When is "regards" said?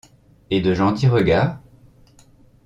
1.07-1.59